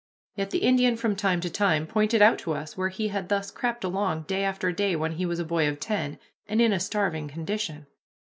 Yet 0.33 0.49
the 0.49 0.63
Indian 0.63 0.95
from 0.95 1.15
time 1.15 1.41
to 1.41 1.49
time 1.51 1.85
pointed 1.85 2.23
out 2.23 2.39
to 2.39 2.53
us 2.53 2.75
where 2.75 2.89
he 2.89 3.09
had 3.09 3.29
thus 3.29 3.51
crept 3.51 3.83
along 3.83 4.23
day 4.23 4.43
after 4.43 4.71
day 4.71 4.95
when 4.95 5.11
he 5.11 5.27
was 5.27 5.37
a 5.37 5.45
boy 5.45 5.69
of 5.69 5.79
ten, 5.79 6.17
and 6.47 6.59
in 6.59 6.73
a 6.73 6.79
starving 6.79 7.27
condition. 7.27 7.85